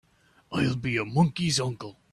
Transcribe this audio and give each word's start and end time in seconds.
I'll 0.51 0.75
be 0.75 0.97
a 0.97 1.05
monkey's 1.05 1.59
uncle! 1.59 1.99